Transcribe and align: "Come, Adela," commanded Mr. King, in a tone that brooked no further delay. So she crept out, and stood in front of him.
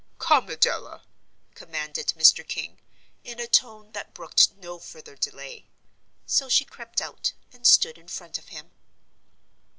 "Come, 0.17 0.49
Adela," 0.49 1.03
commanded 1.53 2.15
Mr. 2.17 2.47
King, 2.47 2.79
in 3.23 3.39
a 3.39 3.45
tone 3.45 3.91
that 3.91 4.15
brooked 4.15 4.51
no 4.53 4.79
further 4.79 5.15
delay. 5.15 5.67
So 6.25 6.49
she 6.49 6.65
crept 6.65 7.01
out, 7.01 7.33
and 7.53 7.67
stood 7.67 7.99
in 7.99 8.07
front 8.07 8.39
of 8.39 8.47
him. 8.47 8.71